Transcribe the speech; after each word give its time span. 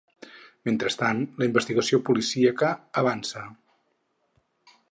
Mentrestant, 0.67 1.19
la 1.41 1.47
investigació 1.49 1.99
policíaca 2.07 2.71
avança. 3.03 3.45